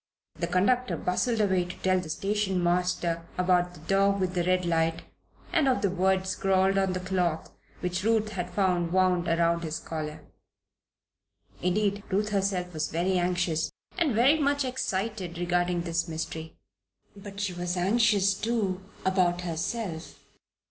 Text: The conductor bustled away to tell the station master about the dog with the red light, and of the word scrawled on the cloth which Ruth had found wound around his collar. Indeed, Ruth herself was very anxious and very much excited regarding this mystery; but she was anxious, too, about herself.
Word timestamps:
The 0.33 0.47
conductor 0.47 0.97
bustled 0.97 1.39
away 1.41 1.63
to 1.65 1.77
tell 1.77 1.99
the 1.99 2.09
station 2.09 2.63
master 2.63 3.21
about 3.37 3.75
the 3.75 3.81
dog 3.81 4.19
with 4.19 4.33
the 4.33 4.43
red 4.43 4.65
light, 4.65 5.03
and 5.53 5.67
of 5.69 5.83
the 5.83 5.91
word 5.91 6.25
scrawled 6.25 6.75
on 6.79 6.93
the 6.93 6.99
cloth 6.99 7.51
which 7.81 8.03
Ruth 8.03 8.29
had 8.29 8.49
found 8.49 8.91
wound 8.93 9.27
around 9.27 9.61
his 9.63 9.77
collar. 9.77 10.21
Indeed, 11.61 12.01
Ruth 12.09 12.29
herself 12.29 12.73
was 12.73 12.87
very 12.87 13.19
anxious 13.19 13.71
and 13.95 14.15
very 14.15 14.39
much 14.39 14.65
excited 14.65 15.37
regarding 15.37 15.81
this 15.81 16.07
mystery; 16.07 16.57
but 17.15 17.39
she 17.39 17.53
was 17.53 17.77
anxious, 17.77 18.33
too, 18.33 18.81
about 19.05 19.41
herself. 19.41 20.15